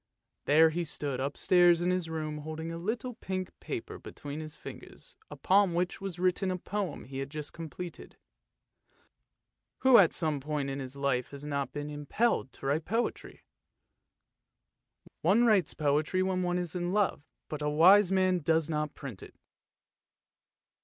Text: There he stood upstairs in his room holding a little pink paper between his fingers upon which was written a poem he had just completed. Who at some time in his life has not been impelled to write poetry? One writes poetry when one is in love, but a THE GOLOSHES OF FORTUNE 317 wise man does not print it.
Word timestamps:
There 0.45 0.71
he 0.71 0.83
stood 0.83 1.19
upstairs 1.19 1.79
in 1.79 1.91
his 1.91 2.09
room 2.09 2.39
holding 2.39 2.71
a 2.71 2.79
little 2.79 3.13
pink 3.13 3.51
paper 3.59 3.99
between 3.99 4.39
his 4.39 4.55
fingers 4.55 5.15
upon 5.29 5.75
which 5.75 6.01
was 6.01 6.17
written 6.17 6.49
a 6.49 6.57
poem 6.57 7.03
he 7.05 7.19
had 7.19 7.29
just 7.29 7.53
completed. 7.53 8.17
Who 9.81 9.99
at 9.99 10.11
some 10.11 10.39
time 10.39 10.69
in 10.69 10.79
his 10.79 10.95
life 10.95 11.29
has 11.29 11.45
not 11.45 11.71
been 11.71 11.91
impelled 11.91 12.51
to 12.53 12.65
write 12.65 12.85
poetry? 12.85 13.43
One 15.21 15.45
writes 15.45 15.75
poetry 15.75 16.23
when 16.23 16.41
one 16.41 16.57
is 16.57 16.73
in 16.73 16.93
love, 16.93 17.21
but 17.47 17.61
a 17.61 17.65
THE 17.65 17.65
GOLOSHES 17.69 17.73
OF 17.73 17.77
FORTUNE 17.77 17.79
317 17.79 17.79
wise 17.83 18.11
man 18.11 18.39
does 18.39 18.69
not 18.71 18.95
print 18.95 19.21
it. 19.21 19.35